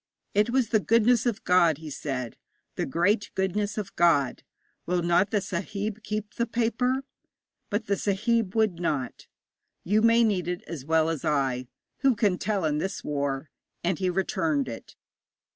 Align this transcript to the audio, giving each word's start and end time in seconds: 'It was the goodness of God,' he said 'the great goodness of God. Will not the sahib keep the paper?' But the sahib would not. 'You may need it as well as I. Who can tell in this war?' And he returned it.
'It 0.33 0.49
was 0.49 0.69
the 0.69 0.79
goodness 0.79 1.27
of 1.27 1.43
God,' 1.43 1.77
he 1.77 1.91
said 1.91 2.35
'the 2.75 2.87
great 2.87 3.29
goodness 3.35 3.77
of 3.77 3.95
God. 3.95 4.41
Will 4.87 5.03
not 5.03 5.29
the 5.29 5.41
sahib 5.41 6.01
keep 6.01 6.33
the 6.33 6.47
paper?' 6.47 7.03
But 7.69 7.85
the 7.85 7.95
sahib 7.95 8.55
would 8.55 8.79
not. 8.79 9.27
'You 9.83 10.01
may 10.01 10.23
need 10.23 10.47
it 10.47 10.63
as 10.63 10.85
well 10.85 11.07
as 11.07 11.23
I. 11.23 11.67
Who 11.99 12.15
can 12.15 12.39
tell 12.39 12.65
in 12.65 12.79
this 12.79 13.03
war?' 13.03 13.51
And 13.83 13.99
he 13.99 14.09
returned 14.09 14.67
it. 14.67 14.95